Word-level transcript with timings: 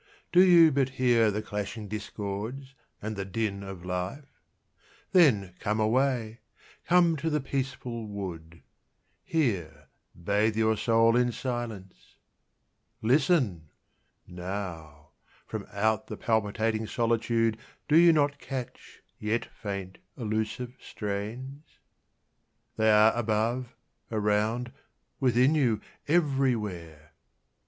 Do 0.31 0.43
you 0.43 0.71
but 0.71 0.89
hear 0.97 1.29
the 1.29 1.43
clashing 1.43 1.87
discords 1.87 2.73
and 3.03 3.15
the 3.15 3.23
din 3.23 3.61
of 3.61 3.85
life? 3.85 4.41
Then 5.11 5.53
come 5.59 5.79
away, 5.79 6.39
come 6.87 7.15
to 7.17 7.29
the 7.29 7.39
peaceful 7.39 8.07
wood, 8.07 8.63
Here 9.23 9.89
bathe 10.15 10.57
your 10.57 10.75
soul 10.75 11.15
in 11.15 11.31
silence. 11.31 12.15
Listen! 13.03 13.69
Now, 14.25 15.09
From 15.45 15.67
out 15.71 16.07
the 16.07 16.17
palpitating 16.17 16.87
solitude 16.87 17.59
Do 17.87 17.95
you 17.95 18.11
not 18.11 18.39
catch, 18.39 19.03
yet 19.19 19.45
faint, 19.45 19.99
elusive 20.17 20.73
strains? 20.79 21.61
They 22.75 22.89
are 22.89 23.15
above, 23.15 23.75
around, 24.11 24.71
within 25.19 25.53
you, 25.53 25.79
everywhere. 26.07 27.11